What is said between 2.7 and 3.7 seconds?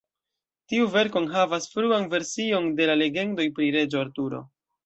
de la legendoj